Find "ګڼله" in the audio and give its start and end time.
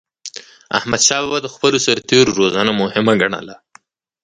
3.21-3.55